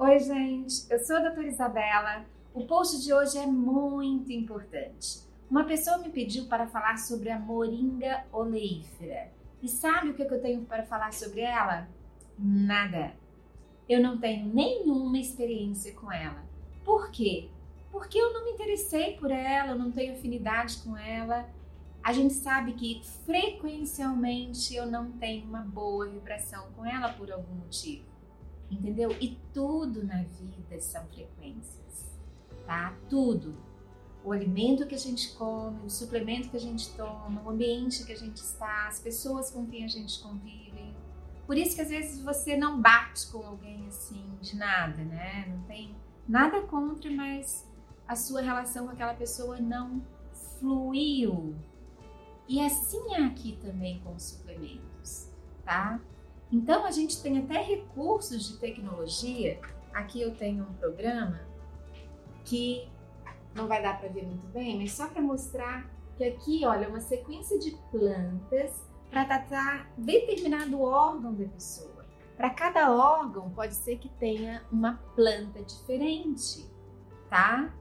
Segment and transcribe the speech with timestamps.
[0.00, 2.24] Oi, gente, eu sou a doutora Isabela.
[2.54, 5.18] O post de hoje é muito importante.
[5.50, 9.32] Uma pessoa me pediu para falar sobre a moringa oleífera.
[9.60, 11.88] E sabe o que eu tenho para falar sobre ela?
[12.38, 13.12] Nada.
[13.88, 16.44] Eu não tenho nenhuma experiência com ela.
[16.84, 17.48] Por quê?
[17.90, 21.50] Porque eu não me interessei por ela, eu não tenho afinidade com ela.
[22.04, 27.54] A gente sabe que frequencialmente eu não tenho uma boa vibração com ela por algum
[27.56, 28.17] motivo
[28.70, 29.14] entendeu?
[29.20, 32.10] E tudo na vida são frequências,
[32.66, 32.94] tá?
[33.08, 33.54] Tudo.
[34.24, 38.12] O alimento que a gente come, o suplemento que a gente toma, o ambiente que
[38.12, 40.94] a gente está, as pessoas com quem a gente convive.
[41.46, 45.46] Por isso que às vezes você não bate com alguém assim de nada, né?
[45.48, 45.94] Não tem
[46.28, 47.66] nada contra, mas
[48.06, 50.02] a sua relação com aquela pessoa não
[50.58, 51.56] fluiu.
[52.46, 55.28] E assim é aqui também com os suplementos,
[55.64, 56.00] tá?
[56.50, 59.60] Então a gente tem até recursos de tecnologia.
[59.92, 61.40] Aqui eu tenho um programa
[62.44, 62.88] que
[63.54, 67.00] não vai dar para ver muito bem, mas só para mostrar que aqui, olha, uma
[67.00, 72.06] sequência de plantas para tratar determinado órgão da pessoa.
[72.36, 76.64] Para cada órgão pode ser que tenha uma planta diferente,
[77.28, 77.74] tá?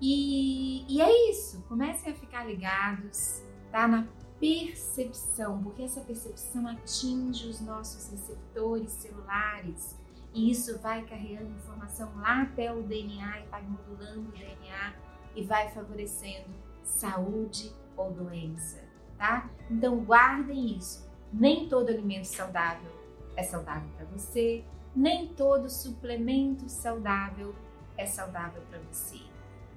[0.00, 1.62] E, e é isso.
[1.68, 3.86] Comecem a ficar ligados, tá?
[3.86, 4.06] Na
[4.42, 9.96] percepção, porque essa percepção atinge os nossos receptores celulares
[10.34, 14.94] e isso vai carregando informação lá até o DNA e vai modulando o DNA
[15.36, 16.48] e vai favorecendo
[16.82, 18.82] saúde ou doença,
[19.16, 19.48] tá?
[19.70, 21.08] Então guardem isso.
[21.32, 22.90] Nem todo alimento saudável
[23.36, 27.54] é saudável para você, nem todo suplemento saudável
[27.96, 29.20] é saudável para você.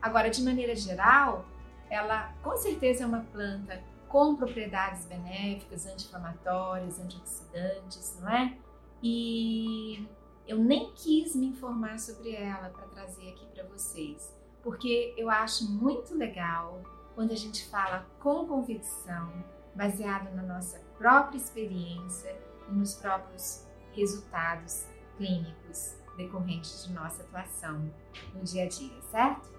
[0.00, 1.44] Agora, de maneira geral,
[1.90, 8.58] ela com certeza é uma planta com propriedades benéficas, anti-inflamatórias, antioxidantes, não é?
[9.02, 10.06] E
[10.46, 14.30] eu nem quis me informar sobre ela para trazer aqui para vocês,
[14.62, 16.82] porque eu acho muito legal
[17.14, 19.32] quando a gente fala com convicção,
[19.74, 24.86] baseado na nossa própria experiência e nos próprios resultados
[25.16, 27.90] clínicos decorrentes de nossa atuação
[28.34, 29.50] no dia a dia, certo?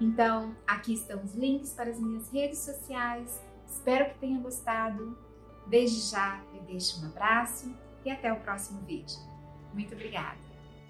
[0.00, 5.18] Então, aqui estão os links para as minhas redes sociais Espero que tenha gostado.
[5.66, 7.74] Desde já, eu deixo um abraço
[8.04, 9.18] e até o próximo vídeo.
[9.72, 10.51] Muito obrigada!